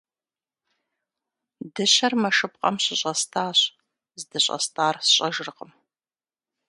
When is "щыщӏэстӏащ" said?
2.83-3.59